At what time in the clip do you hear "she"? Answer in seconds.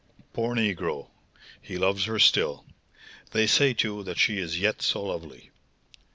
4.17-4.39